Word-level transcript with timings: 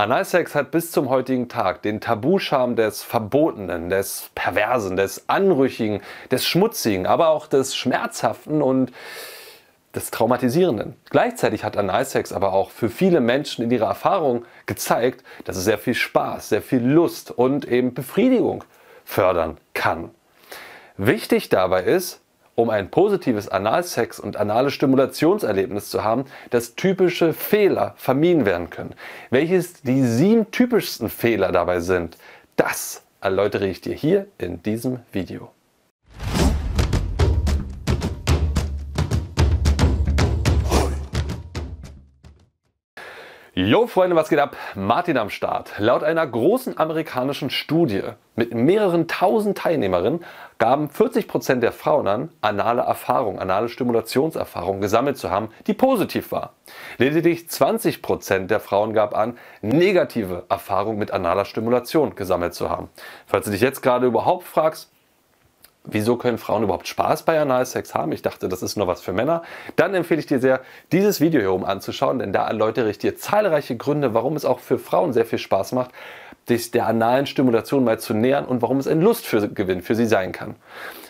Analsex 0.00 0.54
hat 0.54 0.70
bis 0.70 0.92
zum 0.92 1.10
heutigen 1.10 1.50
Tag 1.50 1.82
den 1.82 2.00
Tabuscham 2.00 2.74
des 2.74 3.02
Verbotenen, 3.02 3.90
des 3.90 4.30
Perversen, 4.34 4.96
des 4.96 5.28
Anrüchigen, 5.28 6.00
des 6.30 6.46
Schmutzigen, 6.46 7.06
aber 7.06 7.28
auch 7.28 7.46
des 7.46 7.76
Schmerzhaften 7.76 8.62
und 8.62 8.92
des 9.94 10.10
Traumatisierenden. 10.10 10.96
Gleichzeitig 11.10 11.64
hat 11.64 11.76
Analsex 11.76 12.32
aber 12.32 12.54
auch 12.54 12.70
für 12.70 12.88
viele 12.88 13.20
Menschen 13.20 13.62
in 13.62 13.70
ihrer 13.70 13.88
Erfahrung 13.88 14.46
gezeigt, 14.64 15.22
dass 15.44 15.58
es 15.58 15.64
sehr 15.64 15.76
viel 15.76 15.94
Spaß, 15.94 16.48
sehr 16.48 16.62
viel 16.62 16.82
Lust 16.82 17.30
und 17.30 17.66
eben 17.68 17.92
Befriedigung 17.92 18.64
fördern 19.04 19.58
kann. 19.74 20.12
Wichtig 20.96 21.50
dabei 21.50 21.82
ist, 21.82 22.22
um 22.60 22.70
ein 22.70 22.90
positives 22.90 23.48
Analsex 23.48 24.20
und 24.20 24.36
anale 24.36 24.70
Stimulationserlebnis 24.70 25.90
zu 25.90 26.04
haben, 26.04 26.24
dass 26.50 26.74
typische 26.74 27.32
Fehler 27.32 27.94
vermieden 27.96 28.46
werden 28.46 28.70
können. 28.70 28.94
Welches 29.30 29.82
die 29.82 30.02
sieben 30.04 30.50
typischsten 30.50 31.08
Fehler 31.08 31.52
dabei 31.52 31.80
sind, 31.80 32.16
das 32.56 33.02
erläutere 33.20 33.66
ich 33.66 33.80
dir 33.80 33.94
hier 33.94 34.26
in 34.38 34.62
diesem 34.62 35.00
Video. 35.12 35.50
Jo 43.62 43.86
Freunde, 43.86 44.16
was 44.16 44.30
geht 44.30 44.38
ab? 44.38 44.56
Martin 44.74 45.18
am 45.18 45.28
Start. 45.28 45.72
Laut 45.76 46.02
einer 46.02 46.26
großen 46.26 46.78
amerikanischen 46.78 47.50
Studie 47.50 48.00
mit 48.34 48.54
mehreren 48.54 49.06
tausend 49.06 49.58
Teilnehmerinnen 49.58 50.24
gaben 50.56 50.88
40 50.88 51.28
Prozent 51.28 51.62
der 51.62 51.72
Frauen 51.72 52.08
an, 52.08 52.30
anale 52.40 52.80
Erfahrung, 52.80 53.38
anale 53.38 53.68
Stimulationserfahrung 53.68 54.80
gesammelt 54.80 55.18
zu 55.18 55.30
haben, 55.30 55.50
die 55.66 55.74
positiv 55.74 56.32
war. 56.32 56.54
Lediglich 56.96 57.50
20 57.50 58.00
Prozent 58.00 58.50
der 58.50 58.60
Frauen 58.60 58.94
gab 58.94 59.14
an, 59.14 59.36
negative 59.60 60.44
Erfahrung 60.48 60.96
mit 60.96 61.10
analer 61.10 61.44
Stimulation 61.44 62.14
gesammelt 62.14 62.54
zu 62.54 62.70
haben. 62.70 62.88
Falls 63.26 63.44
du 63.44 63.50
dich 63.50 63.60
jetzt 63.60 63.82
gerade 63.82 64.06
überhaupt 64.06 64.44
fragst, 64.44 64.90
wieso 65.84 66.16
können 66.16 66.38
Frauen 66.38 66.62
überhaupt 66.62 66.88
Spaß 66.88 67.22
bei 67.24 67.40
Analsex 67.40 67.94
haben? 67.94 68.12
Ich 68.12 68.22
dachte, 68.22 68.48
das 68.48 68.62
ist 68.62 68.76
nur 68.76 68.86
was 68.86 69.00
für 69.00 69.12
Männer. 69.12 69.42
Dann 69.76 69.94
empfehle 69.94 70.20
ich 70.20 70.26
dir 70.26 70.40
sehr, 70.40 70.60
dieses 70.92 71.20
Video 71.20 71.40
hier 71.40 71.52
oben 71.52 71.64
anzuschauen, 71.64 72.18
denn 72.18 72.32
da 72.32 72.46
erläutere 72.46 72.90
ich 72.90 72.98
dir 72.98 73.16
zahlreiche 73.16 73.76
Gründe, 73.76 74.14
warum 74.14 74.36
es 74.36 74.44
auch 74.44 74.60
für 74.60 74.78
Frauen 74.78 75.12
sehr 75.12 75.26
viel 75.26 75.38
Spaß 75.38 75.72
macht, 75.72 75.90
sich 76.48 76.70
der 76.70 76.86
analen 76.86 77.26
Stimulation 77.26 77.84
mal 77.84 77.98
zu 77.98 78.14
nähern 78.14 78.44
und 78.44 78.62
warum 78.62 78.78
es 78.78 78.88
ein 78.88 79.00
Lustgewinn 79.00 79.82
für 79.82 79.94
sie 79.94 80.06
sein 80.06 80.32
kann. 80.32 80.56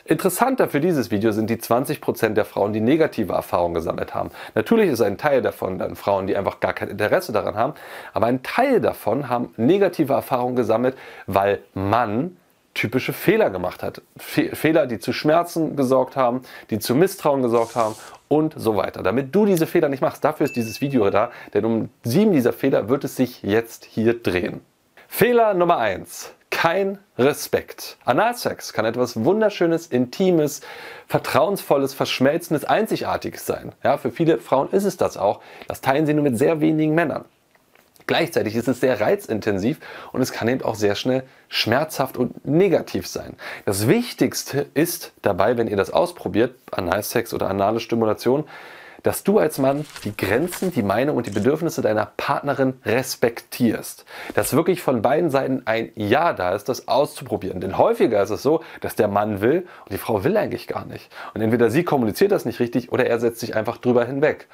Interessanter 0.05 0.69
für 0.69 0.81
dieses 0.81 1.11
Video 1.11 1.31
sind 1.31 1.51
die 1.51 1.57
20% 1.57 2.31
der 2.31 2.45
Frauen, 2.45 2.73
die 2.73 2.81
negative 2.81 3.33
Erfahrungen 3.33 3.75
gesammelt 3.75 4.15
haben. 4.15 4.31
Natürlich 4.55 4.91
ist 4.91 5.01
ein 5.01 5.19
Teil 5.19 5.41
davon 5.41 5.79
dann 5.79 5.95
Frauen, 5.95 6.27
die 6.27 6.37
einfach 6.37 6.59
gar 6.59 6.73
kein 6.73 6.89
Interesse 6.89 7.33
daran 7.33 7.55
haben, 7.55 7.75
aber 8.13 8.27
ein 8.27 8.43
Teil 8.43 8.81
davon 8.81 9.29
haben 9.29 9.55
negative 9.57 10.13
Erfahrungen 10.13 10.57
gesammelt, 10.57 10.97
weil 11.27 11.61
man 11.75 12.37
typische 12.75 13.13
Fehler 13.13 13.51
gemacht 13.51 13.83
hat. 13.83 14.03
Fe 14.17 14.55
Fehler, 14.55 14.87
die 14.87 14.99
zu 14.99 15.13
Schmerzen 15.13 15.77
gesorgt 15.77 16.17
haben, 16.17 16.43
die 16.71 16.79
zu 16.79 16.95
Misstrauen 16.95 17.43
gesorgt 17.43 17.77
haben 17.77 17.95
und 18.29 18.55
so 18.57 18.77
weiter. 18.77 19.03
Damit 19.03 19.35
du 19.35 19.45
diese 19.45 19.67
Fehler 19.67 19.89
nicht 19.89 20.03
machst, 20.03 20.25
dafür 20.25 20.47
ist 20.47 20.57
dieses 20.57 20.81
Video 20.81 21.11
da, 21.11 21.31
denn 21.53 21.65
um 21.65 21.89
sieben 22.05 22.33
dieser 22.33 22.53
Fehler 22.53 22.89
wird 22.89 23.05
es 23.05 23.17
sich 23.17 23.43
jetzt 23.43 23.85
hier 23.85 24.23
drehen. 24.23 24.61
Fehler 25.09 25.55
Nummer 25.55 25.79
eins: 25.79 26.33
Kein 26.51 26.99
Respekt. 27.19 27.99
Analsex 28.05 28.73
kann 28.73 28.85
etwas 28.85 29.25
Wunderschönes, 29.25 29.89
Intimes, 29.89 30.61
Vertrauensvolles, 31.09 31.95
Verschmelzendes, 31.95 32.65
Einzigartiges 32.65 33.45
sein. 33.47 33.73
Ja, 33.83 33.99
für 33.99 34.13
viele 34.13 34.39
Frauen 34.39 34.71
ist 34.71 34.85
es 34.85 34.97
das 34.97 35.17
auch. 35.17 35.41
Das 35.67 35.81
teilen 35.81 36.07
sie 36.07 36.15
nur 36.15 36.23
mit 36.23 36.39
sehr 36.39 36.61
wenigen 36.61 36.95
Männern. 36.95 37.25
Gleichzeitig 38.11 38.57
ist 38.57 38.67
es 38.67 38.81
sehr 38.81 39.01
reizintensiv 39.01 39.79
und 40.11 40.21
es 40.21 40.33
kann 40.33 40.49
eben 40.49 40.63
auch 40.63 40.75
sehr 40.75 40.97
schnell 40.97 41.23
schmerzhaft 41.49 42.17
und 42.17 42.45
negativ 42.45 43.07
sein. 43.07 43.37
Das 43.67 43.87
Wichtigste 43.87 44.67
ist 44.75 45.13
dabei, 45.23 45.57
wenn 45.57 45.69
ihr 45.69 45.77
das 45.77 45.93
ausprobiert, 45.93 46.57
Analsex 46.73 47.33
oder 47.33 47.49
anale 47.49 47.79
Stimulation, 47.79 48.47
dass 49.05 49.23
du 49.23 49.39
als 49.39 49.59
Mann 49.59 49.87
die 50.03 50.17
Grenzen, 50.17 50.73
die 50.73 50.83
Meinung 50.83 51.19
und 51.19 51.29
die 51.29 51.31
Bedürfnisse 51.31 51.83
deiner 51.83 52.05
Partnerin 52.17 52.75
respektierst. 52.85 54.05
Dass 54.35 54.55
wirklich 54.55 54.83
von 54.83 55.03
beiden 55.03 55.31
Seiten 55.31 55.63
ein 55.67 55.93
Ja 55.95 56.33
da 56.33 56.57
ist, 56.57 56.69
das 56.69 56.89
auszuprobieren. 56.89 57.61
Denn 57.61 57.79
häufiger 57.79 58.21
ist 58.21 58.31
es 58.31 58.43
so, 58.43 58.65
dass 58.81 58.97
der 58.97 59.07
Mann 59.07 59.41
will 59.41 59.69
und 59.85 59.93
die 59.93 59.99
Frau 59.99 60.25
will 60.25 60.37
eigentlich 60.37 60.67
gar 60.67 60.85
nicht. 60.85 61.13
Und 61.33 61.43
entweder 61.43 61.71
sie 61.71 61.85
kommuniziert 61.85 62.33
das 62.33 62.45
nicht 62.45 62.59
richtig 62.59 62.91
oder 62.91 63.07
er 63.07 63.21
setzt 63.21 63.39
sich 63.39 63.55
einfach 63.55 63.77
drüber 63.77 64.05
hinweg. 64.05 64.49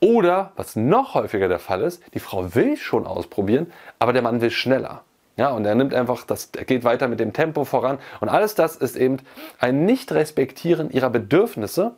Oder, 0.00 0.52
was 0.56 0.76
noch 0.76 1.14
häufiger 1.14 1.48
der 1.48 1.58
Fall 1.58 1.82
ist, 1.82 2.02
die 2.14 2.20
Frau 2.20 2.54
will 2.54 2.76
schon 2.76 3.06
ausprobieren, 3.06 3.70
aber 3.98 4.12
der 4.12 4.22
Mann 4.22 4.40
will 4.40 4.50
schneller. 4.50 5.04
Ja, 5.36 5.50
und 5.50 5.64
er 5.64 5.74
nimmt 5.74 5.94
einfach, 5.94 6.24
das, 6.24 6.50
er 6.56 6.64
geht 6.64 6.84
weiter 6.84 7.08
mit 7.08 7.20
dem 7.20 7.32
Tempo 7.32 7.64
voran. 7.64 7.98
Und 8.20 8.28
alles 8.28 8.54
das 8.54 8.76
ist 8.76 8.96
eben 8.96 9.18
ein 9.58 9.84
Nicht-Respektieren 9.84 10.90
ihrer 10.90 11.10
Bedürfnisse, 11.10 11.92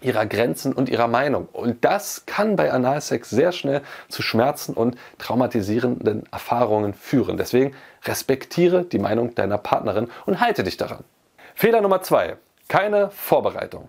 ihrer 0.00 0.26
Grenzen 0.26 0.72
und 0.72 0.88
ihrer 0.88 1.08
Meinung. 1.08 1.48
Und 1.52 1.84
das 1.84 2.24
kann 2.26 2.56
bei 2.56 2.72
Analsex 2.72 3.30
sehr 3.30 3.52
schnell 3.52 3.82
zu 4.08 4.22
Schmerzen 4.22 4.74
und 4.74 4.96
traumatisierenden 5.18 6.24
Erfahrungen 6.30 6.94
führen. 6.94 7.36
Deswegen 7.36 7.74
respektiere 8.04 8.84
die 8.84 8.98
Meinung 8.98 9.34
deiner 9.34 9.58
Partnerin 9.58 10.08
und 10.26 10.40
halte 10.40 10.62
dich 10.62 10.76
daran. 10.76 11.04
Fehler 11.54 11.80
Nummer 11.80 12.02
zwei: 12.02 12.36
Keine 12.68 13.10
Vorbereitung. 13.10 13.88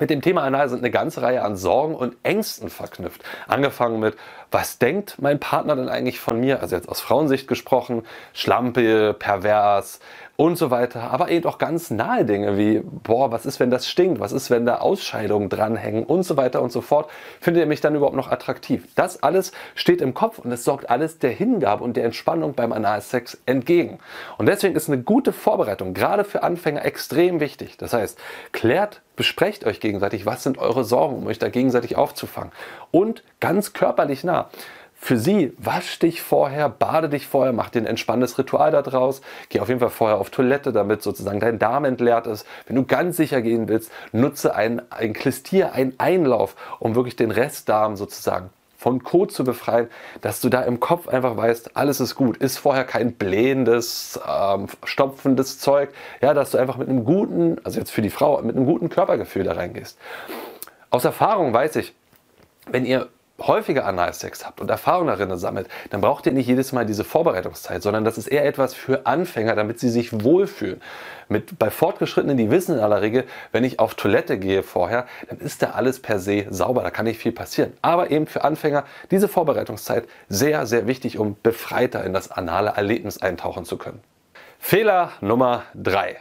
Mit 0.00 0.10
dem 0.10 0.22
Thema 0.22 0.42
Anal 0.42 0.68
sind 0.68 0.78
eine 0.78 0.90
ganze 0.90 1.22
Reihe 1.22 1.42
an 1.42 1.56
Sorgen 1.56 1.94
und 1.94 2.16
Ängsten 2.22 2.70
verknüpft. 2.70 3.22
Angefangen 3.48 3.98
mit, 3.98 4.16
was 4.50 4.78
denkt 4.78 5.16
mein 5.18 5.40
Partner 5.40 5.76
denn 5.76 5.88
eigentlich 5.88 6.20
von 6.20 6.38
mir? 6.40 6.60
Also 6.60 6.76
jetzt 6.76 6.88
aus 6.88 7.00
Frauensicht 7.00 7.48
gesprochen, 7.48 8.04
Schlampe, 8.32 9.14
pervers, 9.18 10.00
und 10.40 10.56
so 10.56 10.70
weiter. 10.70 11.10
Aber 11.10 11.30
eben 11.30 11.46
auch 11.46 11.58
ganz 11.58 11.90
nahe 11.90 12.24
Dinge 12.24 12.56
wie, 12.56 12.80
boah, 12.84 13.32
was 13.32 13.44
ist, 13.44 13.58
wenn 13.58 13.72
das 13.72 13.88
stinkt? 13.88 14.20
Was 14.20 14.30
ist, 14.30 14.50
wenn 14.50 14.64
da 14.64 14.76
Ausscheidungen 14.76 15.48
dranhängen? 15.48 16.04
Und 16.04 16.22
so 16.22 16.36
weiter 16.36 16.62
und 16.62 16.70
so 16.70 16.80
fort. 16.80 17.10
Findet 17.40 17.62
ihr 17.62 17.66
mich 17.66 17.80
dann 17.80 17.96
überhaupt 17.96 18.14
noch 18.14 18.30
attraktiv? 18.30 18.86
Das 18.94 19.20
alles 19.24 19.50
steht 19.74 20.00
im 20.00 20.14
Kopf 20.14 20.38
und 20.38 20.52
es 20.52 20.62
sorgt 20.62 20.90
alles 20.90 21.18
der 21.18 21.32
Hingabe 21.32 21.82
und 21.82 21.96
der 21.96 22.04
Entspannung 22.04 22.54
beim 22.54 22.72
Analsex 22.72 23.36
entgegen. 23.46 23.98
Und 24.38 24.46
deswegen 24.46 24.76
ist 24.76 24.88
eine 24.88 25.02
gute 25.02 25.32
Vorbereitung, 25.32 25.92
gerade 25.92 26.22
für 26.22 26.44
Anfänger, 26.44 26.84
extrem 26.84 27.40
wichtig. 27.40 27.76
Das 27.76 27.92
heißt, 27.92 28.16
klärt 28.52 29.02
besprecht 29.16 29.64
euch 29.66 29.80
gegenseitig, 29.80 30.24
was 30.24 30.44
sind 30.44 30.58
eure 30.58 30.84
Sorgen, 30.84 31.16
um 31.16 31.26
euch 31.26 31.40
da 31.40 31.48
gegenseitig 31.48 31.96
aufzufangen. 31.96 32.52
Und 32.92 33.24
ganz 33.40 33.72
körperlich 33.72 34.22
nah 34.22 34.48
für 35.00 35.16
sie, 35.16 35.52
wasch 35.58 36.00
dich 36.00 36.20
vorher, 36.20 36.68
bade 36.68 37.08
dich 37.08 37.26
vorher, 37.26 37.52
mach 37.52 37.70
dir 37.70 37.80
ein 37.80 37.86
entspanntes 37.86 38.36
Ritual 38.36 38.72
daraus. 38.72 39.20
Geh 39.48 39.60
auf 39.60 39.68
jeden 39.68 39.80
Fall 39.80 39.90
vorher 39.90 40.18
auf 40.18 40.30
Toilette, 40.30 40.72
damit 40.72 41.02
sozusagen 41.02 41.40
dein 41.40 41.58
Darm 41.58 41.84
entleert 41.84 42.26
ist. 42.26 42.46
Wenn 42.66 42.76
du 42.76 42.84
ganz 42.84 43.16
sicher 43.16 43.40
gehen 43.40 43.68
willst, 43.68 43.92
nutze 44.12 44.54
ein, 44.54 44.82
ein 44.90 45.12
Klistier, 45.12 45.72
einen 45.72 45.94
Einlauf, 45.98 46.56
um 46.80 46.94
wirklich 46.94 47.16
den 47.16 47.30
Restdarm 47.30 47.96
sozusagen 47.96 48.50
von 48.76 49.02
Kot 49.02 49.32
zu 49.32 49.44
befreien, 49.44 49.88
dass 50.20 50.40
du 50.40 50.48
da 50.48 50.62
im 50.62 50.78
Kopf 50.78 51.08
einfach 51.08 51.36
weißt, 51.36 51.76
alles 51.76 52.00
ist 52.00 52.14
gut, 52.14 52.36
ist 52.36 52.58
vorher 52.58 52.84
kein 52.84 53.12
blähendes, 53.12 54.20
ähm, 54.28 54.66
stopfendes 54.84 55.58
Zeug, 55.58 55.90
ja, 56.20 56.34
dass 56.34 56.50
du 56.50 56.58
einfach 56.58 56.76
mit 56.76 56.88
einem 56.88 57.04
guten, 57.04 57.56
also 57.64 57.78
jetzt 57.78 57.90
für 57.90 58.02
die 58.02 58.10
Frau, 58.10 58.40
mit 58.42 58.56
einem 58.56 58.66
guten 58.66 58.88
Körpergefühl 58.88 59.44
da 59.44 59.52
reingehst. 59.52 59.98
Aus 60.90 61.04
Erfahrung 61.04 61.52
weiß 61.52 61.76
ich, 61.76 61.94
wenn 62.70 62.84
ihr 62.84 63.08
häufiger 63.40 63.86
Analsex 63.86 64.44
habt 64.44 64.60
und 64.60 64.70
Erfahrung 64.70 65.06
darin 65.06 65.36
sammelt, 65.36 65.68
dann 65.90 66.00
braucht 66.00 66.26
ihr 66.26 66.32
nicht 66.32 66.46
jedes 66.46 66.72
Mal 66.72 66.86
diese 66.86 67.04
Vorbereitungszeit, 67.04 67.82
sondern 67.82 68.04
das 68.04 68.18
ist 68.18 68.26
eher 68.26 68.44
etwas 68.44 68.74
für 68.74 69.06
Anfänger, 69.06 69.54
damit 69.54 69.78
sie 69.78 69.88
sich 69.88 70.24
wohlfühlen. 70.24 70.80
Mit, 71.28 71.58
bei 71.58 71.70
Fortgeschrittenen, 71.70 72.36
die 72.36 72.50
wissen 72.50 72.76
in 72.76 72.80
aller 72.80 73.02
Regel, 73.02 73.24
wenn 73.52 73.64
ich 73.64 73.78
auf 73.78 73.94
Toilette 73.94 74.38
gehe 74.38 74.62
vorher, 74.62 75.06
dann 75.28 75.38
ist 75.38 75.62
da 75.62 75.70
alles 75.70 76.00
per 76.00 76.18
se 76.18 76.46
sauber, 76.50 76.82
da 76.82 76.90
kann 76.90 77.04
nicht 77.04 77.20
viel 77.20 77.32
passieren. 77.32 77.72
Aber 77.82 78.10
eben 78.10 78.26
für 78.26 78.44
Anfänger 78.44 78.84
diese 79.10 79.28
Vorbereitungszeit 79.28 80.08
sehr, 80.28 80.66
sehr 80.66 80.86
wichtig, 80.86 81.18
um 81.18 81.36
befreiter 81.42 82.04
in 82.04 82.12
das 82.12 82.30
anale 82.30 82.70
Erlebnis 82.70 83.18
eintauchen 83.18 83.64
zu 83.64 83.76
können. 83.76 84.00
Fehler 84.58 85.12
Nummer 85.20 85.64
drei 85.74 86.16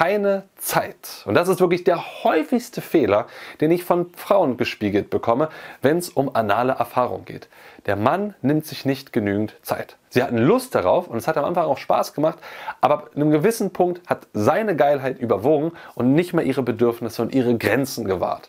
keine 0.00 0.44
Zeit. 0.56 1.24
Und 1.26 1.34
das 1.34 1.48
ist 1.48 1.60
wirklich 1.60 1.84
der 1.84 2.24
häufigste 2.24 2.80
Fehler, 2.80 3.26
den 3.60 3.70
ich 3.70 3.84
von 3.84 4.10
Frauen 4.14 4.56
gespiegelt 4.56 5.10
bekomme, 5.10 5.50
wenn 5.82 5.98
es 5.98 6.08
um 6.08 6.34
anale 6.34 6.72
Erfahrung 6.72 7.26
geht. 7.26 7.48
Der 7.84 7.96
Mann 7.96 8.34
nimmt 8.40 8.64
sich 8.64 8.86
nicht 8.86 9.12
genügend 9.12 9.56
Zeit. 9.60 9.98
Sie 10.08 10.22
hatten 10.22 10.38
Lust 10.38 10.74
darauf 10.74 11.06
und 11.06 11.18
es 11.18 11.28
hat 11.28 11.36
am 11.36 11.44
Anfang 11.44 11.66
auch 11.66 11.76
Spaß 11.76 12.14
gemacht, 12.14 12.38
aber 12.80 12.94
ab 12.94 13.10
einem 13.14 13.30
gewissen 13.30 13.74
Punkt 13.74 14.00
hat 14.08 14.26
seine 14.32 14.74
Geilheit 14.74 15.18
überwogen 15.18 15.72
und 15.94 16.14
nicht 16.14 16.32
mehr 16.32 16.46
ihre 16.46 16.62
Bedürfnisse 16.62 17.20
und 17.20 17.34
ihre 17.34 17.58
Grenzen 17.58 18.06
gewahrt. 18.06 18.48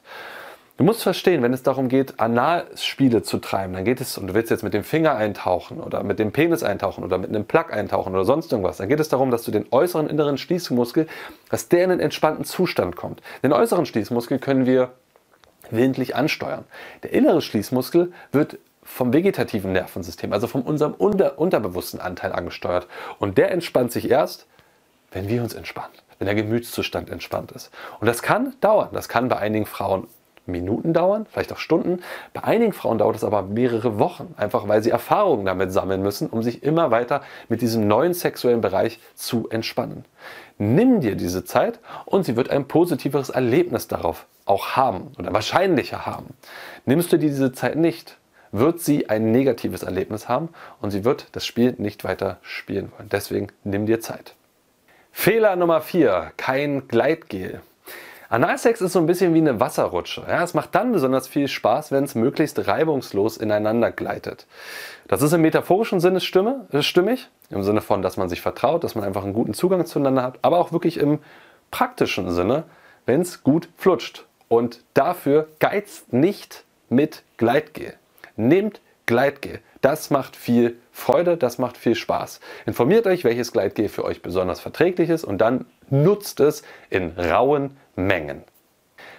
Du 0.78 0.84
musst 0.84 1.04
verstehen, 1.04 1.44
wenn 1.44 1.54
es 1.54 1.64
darum 1.64 1.90
geht, 1.90 2.20
Analspiele 2.20 3.22
zu 3.22 3.38
treiben, 3.38 3.74
dann 3.74 3.86
geht 3.86 4.02
es, 4.02 4.18
und 4.18 4.28
du 4.28 4.34
willst 4.34 4.50
jetzt 4.50 4.64
mit 4.64 4.74
dem 4.74 4.84
Finger 4.84 5.16
eintauchen 5.16 5.80
oder 5.80 6.02
mit 6.04 6.18
dem 6.18 6.32
Penis 6.32 6.64
eintauchen 6.64 7.04
oder 7.04 7.18
mit 7.18 7.30
einem 7.30 7.46
Plug 7.46 7.66
eintauchen 7.72 8.14
oder 8.14 8.26
sonst 8.26 8.52
irgendwas, 8.52 8.78
dann 8.78 8.90
geht 8.90 9.00
es 9.00 9.10
darum, 9.10 9.30
dass 9.30 9.44
du 9.44 9.52
den 9.52 9.66
äußeren 9.70 10.10
inneren 10.10 10.38
Schließmuskel, 10.38 11.08
dass 11.50 11.68
der 11.68 11.84
in 11.84 11.92
einen 11.92 12.00
entspannten 12.00 12.46
Zustand 12.46 12.96
kommt. 12.96 13.22
Den 13.44 13.54
äußeren 13.54 13.86
Schließmuskel 13.86 14.40
können 14.40 14.66
wir 14.66 14.92
willentlich 15.70 16.16
ansteuern. 16.16 16.66
Der 17.04 17.14
innere 17.14 17.42
Schließmuskel 17.42 18.12
wird 18.32 18.58
vom 18.84 19.14
vegetativen 19.14 19.74
Nervensystem, 19.74 20.34
also 20.34 20.48
von 20.48 20.64
unserem 20.64 20.94
unter 20.94 21.38
unterbewussten 21.38 22.00
Anteil 22.00 22.34
angesteuert. 22.34 22.88
Und 23.20 23.38
der 23.38 23.52
entspannt 23.52 23.92
sich 23.92 24.10
erst, 24.10 24.48
wenn 25.12 25.30
wir 25.30 25.44
uns 25.44 25.54
entspannen, 25.54 25.94
wenn 26.18 26.26
der 26.26 26.36
Gemütszustand 26.36 27.10
entspannt 27.10 27.52
ist. 27.52 27.72
Und 28.00 28.08
das 28.08 28.22
kann 28.22 28.56
dauern. 28.62 28.90
Das 28.94 29.10
kann 29.10 29.28
bei 29.28 29.38
einigen 29.38 29.66
Frauen 29.66 30.08
Minuten 30.46 30.94
dauern, 30.94 31.26
vielleicht 31.30 31.54
auch 31.54 31.58
Stunden. 31.58 32.02
Bei 32.34 32.44
einigen 32.44 32.74
Frauen 32.74 32.98
dauert 32.98 33.16
es 33.16 33.24
aber 33.24 33.44
mehrere 33.44 34.00
Wochen, 34.00 34.34
einfach 34.38 34.68
weil 34.68 34.84
sie 34.84 34.90
Erfahrungen 34.90 35.46
damit 35.46 35.72
sammeln 35.72 36.02
müssen, 36.02 36.30
um 36.30 36.44
sich 36.44 36.64
immer 36.64 36.92
weiter 36.92 37.22
mit 37.50 37.62
diesem 37.62 37.88
neuen 37.88 38.14
sexuellen 38.14 38.62
Bereich 38.62 39.00
zu 39.16 39.50
entspannen. 39.50 40.06
Nimm 40.58 41.02
dir 41.02 41.16
diese 41.16 41.44
Zeit 41.44 41.80
und 42.06 42.24
sie 42.26 42.36
wird 42.36 42.50
ein 42.50 42.68
positiveres 42.68 43.30
Erlebnis 43.30 43.88
darauf 43.88 44.26
auch 44.46 44.76
haben 44.76 45.12
oder 45.18 45.34
wahrscheinlicher 45.34 46.06
haben. 46.06 46.34
Nimmst 46.86 47.12
du 47.12 47.18
dir 47.18 47.30
diese 47.30 47.52
Zeit 47.52 47.76
nicht, 47.76 48.18
wird 48.52 48.82
sie 48.82 49.10
ein 49.10 49.32
negatives 49.32 49.84
Erlebnis 49.84 50.28
haben 50.28 50.50
und 50.82 50.92
sie 50.92 51.06
wird 51.06 51.28
das 51.32 51.46
Spiel 51.46 51.76
nicht 51.78 52.04
weiter 52.04 52.38
spielen 52.42 52.92
wollen. 52.96 53.10
Deswegen 53.10 53.48
nimm 53.64 53.86
dir 53.86 54.02
Zeit. 54.02 54.36
Fehler 55.12 55.56
Nummer 55.56 55.82
4, 55.82 56.32
kein 56.38 56.88
Gleitgel. 56.88 57.62
Analsex 58.32 58.80
ist 58.80 58.94
so 58.94 59.00
ein 59.00 59.08
bisschen 59.08 59.34
wie 59.34 59.40
eine 59.40 59.60
Wasserrutsche. 59.60 60.24
Ja, 60.26 60.42
es 60.42 60.54
macht 60.54 60.74
dann 60.74 60.94
besonders 60.94 61.28
viel 61.28 61.50
Spaß, 61.50 61.92
wenn 61.92 62.06
es 62.06 62.16
möglichst 62.16 62.66
reibungslos 62.66 63.36
ineinander 63.36 63.92
gleitet. 63.92 64.48
Das 65.10 65.22
ist 65.22 65.34
im 65.34 65.42
metaphorischen 65.42 66.00
Sinne 66.00 66.22
stimme, 66.22 66.66
äh, 66.72 66.82
stimmig, 66.82 67.28
im 67.50 67.62
Sinne 67.62 67.82
von, 67.82 68.02
dass 68.02 68.16
man 68.16 68.30
sich 68.30 68.40
vertraut, 68.40 68.86
dass 68.86 68.96
man 68.96 69.04
einfach 69.04 69.26
einen 69.26 69.34
guten 69.34 69.54
Zugang 69.54 69.86
zueinander 69.86 70.24
hat, 70.24 70.40
aber 70.44 70.60
auch 70.60 70.72
wirklich 70.72 70.98
im 70.98 71.20
praktischen 71.72 72.32
Sinne, 72.32 72.64
wenn 73.06 73.20
es 73.20 73.44
gut 73.44 73.68
flutscht. 73.76 74.26
Und 74.48 74.80
dafür 74.94 75.50
geizt 75.60 76.14
nicht 76.14 76.64
mit 76.88 77.24
Gleitgel. 77.36 77.96
Nehmt 78.38 78.80
Gleitgel. 79.08 79.60
Das 79.82 80.10
macht 80.10 80.38
viel 80.38 80.78
Freude, 80.94 81.36
das 81.36 81.58
macht 81.58 81.76
viel 81.76 81.96
Spaß. 81.96 82.40
Informiert 82.66 83.08
euch, 83.08 83.26
welches 83.26 83.52
Gleitgel 83.52 83.90
für 83.90 84.06
euch 84.06 84.22
besonders 84.22 84.62
verträglich 84.62 85.10
ist 85.10 85.26
und 85.26 85.40
dann 85.40 85.66
nutzt 85.90 86.40
es 86.40 86.64
in 86.90 87.12
rauen 87.18 87.76
Mengen. 88.08 88.44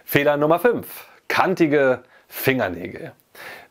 Fehler 0.04 0.36
Nummer 0.36 0.58
5. 0.58 0.86
Kantige 1.28 2.02
Fingernägel. 2.28 3.12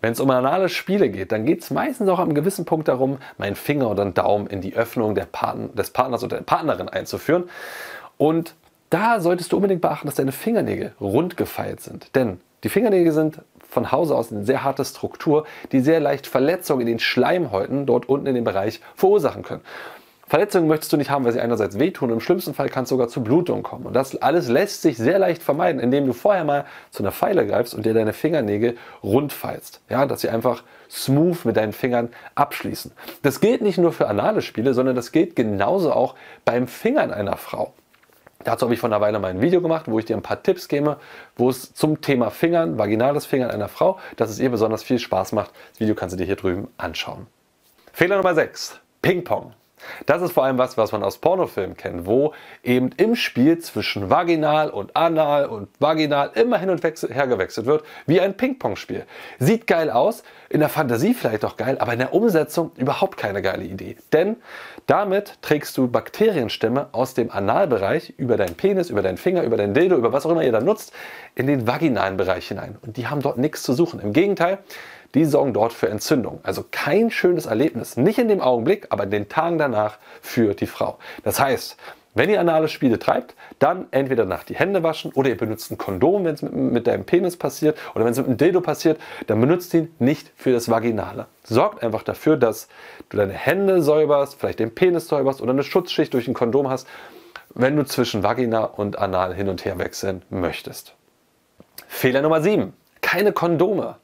Wenn 0.02 0.14
es 0.14 0.20
um 0.20 0.30
anale 0.32 0.70
Spiele 0.70 1.10
geht, 1.10 1.32
dann 1.32 1.46
geht 1.46 1.62
es 1.62 1.70
meistens 1.70 2.10
auch 2.10 2.20
am 2.20 2.34
gewissen 2.34 2.66
Punkt 2.66 2.88
darum, 2.88 3.20
meinen 3.38 3.56
Finger 3.56 3.90
oder 3.90 4.02
einen 4.02 4.14
Daumen 4.14 4.48
in 4.48 4.62
die 4.62 4.76
Öffnung 4.76 5.16
Partn 5.32 5.76
des 5.76 5.92
Partners 5.92 6.24
oder 6.24 6.38
der 6.38 6.44
Partnerin 6.44 6.90
einzuführen. 6.90 7.50
Und 8.18 8.56
da 8.90 9.22
solltest 9.22 9.52
du 9.52 9.58
unbedingt 9.58 9.82
beachten, 9.82 10.08
dass 10.08 10.16
deine 10.16 10.32
Fingernägel 10.32 10.94
rund 11.00 11.38
gefeilt 11.38 11.82
sind. 11.82 12.16
Denn 12.16 12.42
die 12.64 12.70
Fingernägel 12.70 13.14
sind 13.14 13.42
von 13.68 13.92
Hause 13.92 14.16
aus 14.16 14.32
eine 14.32 14.44
sehr 14.44 14.64
harte 14.64 14.84
Struktur, 14.84 15.46
die 15.72 15.80
sehr 15.80 16.00
leicht 16.00 16.28
Verletzungen 16.28 16.82
in 16.82 16.88
den 16.88 17.00
Schleimhäuten 17.00 17.86
dort 17.86 18.10
unten 18.10 18.28
in 18.28 18.36
dem 18.36 18.44
Bereich 18.44 18.82
verursachen 18.96 19.44
können. 19.44 19.62
Verletzungen 20.32 20.70
möchtest 20.70 20.94
du 20.94 20.96
nicht 20.96 21.10
haben, 21.10 21.26
weil 21.26 21.34
sie 21.34 21.42
einerseits 21.42 21.78
wehtun 21.78 22.10
und 22.10 22.14
im 22.14 22.22
schlimmsten 22.22 22.54
Fall 22.54 22.70
kann 22.70 22.84
es 22.84 22.90
sogar 22.90 23.10
zu 23.10 23.22
Blutungen 23.22 23.64
kommen. 23.64 23.86
Und 23.86 23.94
das 23.94 24.16
alles 24.22 24.48
lässt 24.48 24.82
sich 24.82 24.96
sehr 24.96 25.20
leicht 25.20 25.44
vermeiden, 25.44 25.82
indem 25.82 26.06
du 26.06 26.14
vorher 26.14 26.46
mal 26.46 26.64
zu 26.90 27.04
einer 27.04 27.12
Pfeile 27.12 27.46
greifst 27.46 27.76
und 27.76 27.86
dir 27.86 27.94
deine 27.94 28.14
Fingernägel 28.14 28.78
rund 29.04 29.34
feilst. 29.34 29.82
Ja, 29.90 30.06
dass 30.06 30.22
sie 30.22 30.30
einfach 30.30 30.64
smooth 30.90 31.44
mit 31.44 31.58
deinen 31.58 31.74
Fingern 31.74 32.12
abschließen. 32.36 32.94
Das 33.24 33.42
gilt 33.42 33.62
nicht 33.62 33.78
nur 33.78 33.92
für 33.92 34.08
anale 34.08 34.42
Spiele, 34.42 34.74
sondern 34.74 34.96
das 34.96 35.12
gilt 35.12 35.36
genauso 35.36 35.92
auch 35.92 36.16
beim 36.46 36.66
Fingern 36.68 37.12
einer 37.12 37.36
Frau. 37.36 37.74
Dazu 38.46 38.68
habe 38.68 38.74
ich 38.74 38.80
vor 38.80 38.88
einer 38.88 39.02
Weile 39.02 39.20
mal 39.20 39.32
ein 39.32 39.42
Video 39.42 39.60
gemacht, 39.60 39.88
wo 39.90 40.00
ich 40.00 40.06
dir 40.06 40.16
ein 40.16 40.24
paar 40.24 40.42
Tipps 40.42 40.70
gebe, 40.70 40.96
wo 41.36 41.50
es 41.50 41.74
zum 41.74 42.00
Thema 42.00 42.32
Fingern, 42.32 42.78
vaginales 42.78 43.26
Fingern 43.26 43.52
einer 43.52 43.68
Frau, 43.68 44.00
dass 44.16 44.30
es 44.30 44.40
ihr 44.40 44.50
besonders 44.50 44.82
viel 44.82 44.98
Spaß 44.98 45.34
macht. 45.34 45.52
Das 45.72 45.82
Video 45.82 45.94
kannst 45.94 46.14
du 46.14 46.18
dir 46.18 46.26
hier 46.26 46.38
drüben 46.38 46.70
anschauen. 46.78 47.28
Fehler 47.92 48.16
Nummer 48.16 48.34
6. 48.34 48.80
Ping-Pong. 49.02 49.56
Das 50.06 50.22
ist 50.22 50.32
vor 50.32 50.44
allem 50.44 50.58
was, 50.58 50.78
was 50.78 50.92
man 50.92 51.04
aus 51.04 51.18
Pornofilmen 51.18 51.78
kennt, 51.78 52.06
wo 52.06 52.34
eben 52.64 52.92
im 52.98 53.16
Spiel 53.16 53.60
zwischen 53.60 54.10
vaginal 54.10 54.70
und 54.70 54.96
anal 54.96 55.46
und 55.46 55.70
vaginal 55.80 56.32
immer 56.36 56.58
hin 56.58 56.70
und 56.70 56.84
her 56.84 57.28
gewechselt 57.28 57.66
wird, 57.66 57.84
wie 58.06 58.22
ein 58.22 58.36
Ping-Pong-Spiel. 58.36 59.06
Sieht 59.40 59.68
geil 59.68 59.90
aus, 59.90 60.24
in 60.50 60.60
der 60.60 60.70
Fantasie 60.70 61.14
vielleicht 61.14 61.46
auch 61.46 61.58
geil, 61.58 61.78
aber 61.80 61.94
in 61.94 62.00
der 62.00 62.14
Umsetzung 62.14 62.72
überhaupt 62.76 63.18
keine 63.18 63.42
geile 63.42 63.64
Idee. 63.64 63.96
Denn 64.12 64.38
damit 64.88 65.42
trägst 65.42 65.78
du 65.78 65.88
Bakterienstämme 65.88 66.90
aus 66.92 67.14
dem 67.14 67.32
Analbereich 67.32 68.14
über 68.18 68.38
deinen 68.38 68.56
Penis, 68.56 68.90
über 68.90 69.02
deinen 69.02 69.18
Finger, 69.18 69.44
über 69.44 69.58
dein 69.58 69.74
Dildo, 69.74 69.96
über 69.96 70.12
was 70.12 70.26
auch 70.26 70.32
immer 70.32 70.44
ihr 70.44 70.52
da 70.52 70.60
nutzt, 70.60 70.92
in 71.36 71.48
den 71.48 71.68
vaginalen 71.68 72.18
Bereich 72.18 72.48
hinein. 72.48 72.78
Und 72.82 72.98
die 72.98 73.08
haben 73.08 73.22
dort 73.22 73.38
nichts 73.38 73.64
zu 73.64 73.74
suchen. 73.74 74.00
Im 74.00 74.14
Gegenteil, 74.14 74.60
die 75.16 75.26
sorgen 75.26 75.54
dort 75.54 75.74
für 75.74 75.90
Entzündung. 75.90 76.40
Also 76.44 76.66
kein 76.72 77.12
schönes 77.12 77.46
Erlebnis, 77.46 77.98
nicht 77.98 78.20
in 78.20 78.28
dem 78.28 78.42
Augenblick, 78.42 78.88
aber 78.90 79.04
in 79.04 79.12
den 79.12 79.30
Tagen 79.30 79.58
danach 79.58 79.98
für 80.22 80.54
die 80.54 80.68
Frau. 80.68 80.98
Das 81.24 81.40
heißt, 81.40 81.78
wenn 82.14 82.30
ihr 82.30 82.42
anale 82.42 82.68
Spiele 82.68 83.00
treibt, 83.00 83.36
dann 83.60 83.88
entweder 83.92 84.26
nach 84.26 84.44
die 84.44 84.56
Hände 84.56 84.84
waschen 84.84 85.14
oder 85.14 85.30
ihr 85.30 85.38
benutzt 85.38 85.72
ein 85.72 85.78
Kondom, 85.78 86.26
wenn 86.26 86.34
es 86.34 86.42
mit, 86.42 86.54
mit, 86.54 86.88
deinem 86.88 87.06
Penis 87.06 87.38
passiert 87.38 87.78
oder 87.96 88.04
wenn 88.04 88.12
es 88.12 88.18
mit 88.18 88.28
einem 88.28 88.38
Dildo 88.38 88.60
passiert, 88.60 89.00
dann 89.28 89.40
benutzt 89.40 89.74
ihn 89.74 89.94
nicht 89.98 90.32
für 90.36 90.52
das 90.52 90.70
Vaginale. 90.70 91.28
Sorgt 91.44 91.82
einfach 91.82 92.04
dafür, 92.04 92.36
dass 92.36 92.68
du 93.10 93.18
deine 93.18 93.34
Hände 93.34 93.82
säuberst, 93.82 94.36
vielleicht 94.38 94.60
den 94.60 94.76
Penis 94.76 95.08
säuberst 95.08 95.42
oder 95.42 95.52
eine 95.52 95.64
Schutzschicht 95.64 96.14
durch 96.14 96.28
ein 96.28 96.34
Kondom 96.34 96.70
hast, 96.70 96.86
wenn 97.54 97.78
du 97.78 97.86
zwischen 97.86 98.24
Vagina 98.24 98.66
und 98.66 99.00
Anal 99.00 99.34
hin 99.34 99.48
und 99.48 99.64
her 99.64 99.80
wechseln 99.80 100.22
möchtest. 100.30 100.94
Fehler 101.88 102.22
Nummer 102.22 102.42
7. 102.42 102.74
Keine 103.02 103.32
Kondome. 103.32 103.96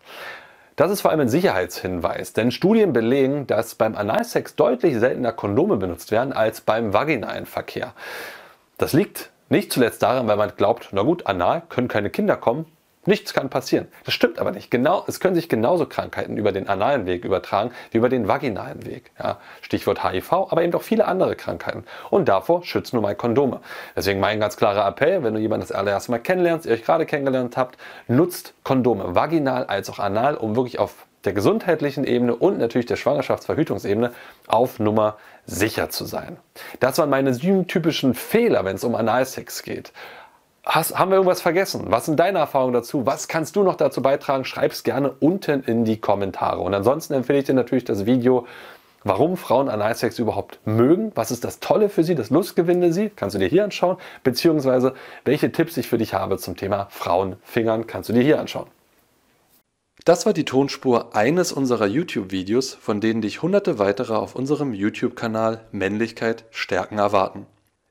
Das 0.78 0.92
ist 0.92 1.02
vor 1.02 1.10
allem 1.10 1.22
ein 1.22 1.28
Sicherheitshinweis, 1.28 2.34
denn 2.34 2.52
Studien 2.52 2.94
belegen, 2.94 3.48
dass 3.48 3.74
beim 3.74 3.96
Analsex 3.96 4.56
deutlich 4.56 5.00
seltener 5.00 5.32
Kondome 5.32 5.78
benutzt 5.78 6.12
werden 6.12 6.34
als 6.34 6.62
beim 6.62 6.94
vaginalen 6.94 7.48
Verkehr. 7.48 7.96
Das 8.78 8.94
liegt 8.94 9.32
nicht 9.50 9.74
zuletzt 9.74 10.04
daran, 10.04 10.28
weil 10.28 10.38
man 10.38 10.52
glaubt, 10.56 10.90
na 10.92 11.02
gut, 11.02 11.26
anal 11.26 11.64
können 11.68 11.88
keine 11.88 12.12
Kinder 12.12 12.38
kommen, 12.38 12.68
Nichts 13.08 13.34
kann 13.34 13.50
passieren. 13.50 13.88
Das 14.04 14.14
stimmt 14.14 14.38
aber 14.38 14.52
nicht. 14.52 14.70
Genau, 14.70 15.06
es 15.08 15.22
können 15.22 15.34
sich 15.34 15.48
genauso 15.48 15.86
Krankheiten 15.86 16.36
über 16.36 16.52
den 16.52 16.68
analen 16.68 17.06
Weg 17.06 17.24
übertragen 17.24 17.72
wie 17.92 18.00
über 18.00 18.10
den 18.10 18.28
vaginalen 18.28 18.86
Weg. 18.86 19.12
Ja, 19.18 19.38
Stichwort 19.62 20.04
HIV, 20.04 20.34
aber 20.34 20.62
eben 20.62 20.74
auch 20.74 20.82
viele 20.82 21.06
andere 21.06 21.38
Krankheiten. 21.38 21.86
Und 22.10 22.28
davor 22.28 22.66
schützen 22.66 22.98
nur 22.98 23.04
mal 23.04 23.16
Kondome. 23.16 23.62
Deswegen 23.96 24.20
mein 24.20 24.42
ganz 24.42 24.58
klarer 24.58 24.86
Appell, 24.86 25.24
wenn 25.24 25.34
du 25.34 25.40
jemanden 25.40 25.66
das 25.66 25.72
allererste 25.72 26.12
Mal 26.12 26.20
kennenlernst, 26.20 26.66
ihr 26.66 26.74
euch 26.74 26.84
gerade 26.84 27.06
kennengelernt 27.06 27.56
habt, 27.56 27.78
nutzt 28.10 28.54
Kondome, 28.66 29.16
vaginal 29.16 29.64
als 29.68 29.90
auch 29.90 30.00
anal, 30.00 30.36
um 30.36 30.58
wirklich 30.58 30.78
auf 30.78 31.06
der 31.24 31.32
gesundheitlichen 31.32 32.04
Ebene 32.04 32.36
und 32.36 32.60
natürlich 32.60 32.88
der 32.88 32.98
Schwangerschaftsverhütungsebene 32.98 34.12
auf 34.48 34.80
Nummer 34.80 35.16
sicher 35.46 35.90
zu 35.90 36.04
sein. 36.04 36.36
Das 36.82 36.98
waren 36.98 37.10
meine 37.10 37.34
sieben 37.34 37.68
typischen 37.68 38.14
Fehler, 38.14 38.66
wenn 38.66 38.76
es 38.76 38.84
um 38.84 38.96
Analsex 38.96 39.64
geht. 39.64 39.94
Hast, 40.68 41.00
haben 41.00 41.12
wir 41.12 41.16
irgendwas 41.16 41.42
vergessen? 41.42 41.86
Was 41.88 42.08
sind 42.08 42.20
deine 42.20 42.40
Erfahrungen 42.40 42.74
dazu? 42.74 43.06
Was 43.06 43.30
kannst 43.30 43.56
du 43.56 43.64
noch 43.64 43.76
dazu 43.76 44.02
beitragen? 44.02 44.44
Schreib 44.44 44.74
es 44.74 44.84
gerne 44.84 45.12
unten 45.22 45.64
in 45.64 45.86
die 45.86 45.98
Kommentare. 45.98 46.60
Und 46.60 46.74
ansonsten 46.74 47.14
empfehle 47.14 47.40
ich 47.40 47.46
dir 47.46 47.54
natürlich 47.54 47.86
das 47.86 48.06
Video, 48.06 48.46
warum 49.06 49.38
Frauen 49.38 49.70
Analsex 49.70 50.20
überhaupt 50.20 50.60
mögen. 50.66 51.14
Was 51.16 51.32
ist 51.32 51.46
das 51.46 51.62
Tolle 51.62 51.88
für 51.88 52.04
sie, 52.04 52.16
das 52.16 52.32
Lustgewinde 52.32 52.92
sie? 52.92 53.10
Kannst 53.10 53.36
du 53.36 53.40
dir 53.40 53.48
hier 53.48 53.64
anschauen. 53.64 53.96
Beziehungsweise 54.24 54.94
welche 55.24 55.54
Tipps 55.54 55.78
ich 55.78 55.88
für 55.88 55.98
dich 55.98 56.14
habe 56.14 56.38
zum 56.38 56.58
Thema 56.58 56.88
Frauenfingern, 56.90 57.88
kannst 57.88 58.10
du 58.10 58.14
dir 58.14 58.24
hier 58.24 58.40
anschauen. 58.40 58.68
Das 60.04 60.26
war 60.26 60.34
die 60.34 60.46
Tonspur 60.46 61.16
eines 61.16 61.54
unserer 61.54 61.88
YouTube-Videos, 61.88 62.74
von 62.74 63.00
denen 63.00 63.22
dich 63.22 63.42
hunderte 63.42 63.80
weitere 63.80 64.16
auf 64.16 64.36
unserem 64.36 64.74
YouTube-Kanal 64.74 65.62
Männlichkeit 65.72 66.44
stärken 66.52 66.98
erwarten. 66.98 67.46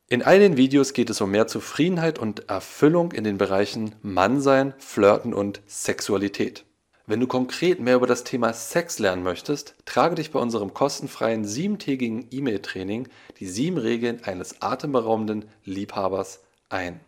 In 0.08 0.22
all 0.22 0.38
den 0.38 0.56
Videos 0.56 0.92
geht 0.92 1.10
es 1.10 1.20
um 1.20 1.32
mehr 1.32 1.48
Zufriedenheit 1.48 2.20
und 2.20 2.48
Erfüllung 2.48 3.10
in 3.10 3.24
den 3.24 3.38
Bereichen 3.38 3.96
Mannsein, 4.02 4.72
Flirten 4.78 5.34
und 5.34 5.62
Sexualität. 5.66 6.64
Wenn 7.06 7.18
du 7.18 7.26
konkret 7.26 7.80
mehr 7.80 7.96
über 7.96 8.06
das 8.06 8.22
Thema 8.22 8.52
Sex 8.52 9.00
lernen 9.00 9.24
möchtest, 9.24 9.74
trage 9.84 10.14
dich 10.14 10.30
bei 10.30 10.38
unserem 10.38 10.72
kostenfreien 10.74 11.44
siebentägigen 11.44 12.28
E-Mail-Training 12.30 13.08
die 13.40 13.46
sieben 13.46 13.78
Regeln 13.78 14.22
eines 14.22 14.62
atemberaubenden 14.62 15.46
Liebhabers 15.64 16.38
ein. 16.68 17.00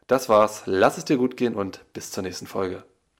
Das 0.06 0.28
war's, 0.28 0.62
lass 0.66 0.98
es 0.98 1.04
dir 1.04 1.16
gut 1.16 1.36
gehen 1.36 1.56
und 1.56 1.80
bis 1.94 2.12
zur 2.12 2.22
nächsten 2.22 2.46
Folge. 2.46 2.84